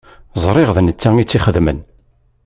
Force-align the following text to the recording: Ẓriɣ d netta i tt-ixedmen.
Ẓriɣ 0.43 0.69
d 0.75 0.77
netta 0.81 1.09
i 1.17 1.23
tt-ixedmen. 1.25 1.79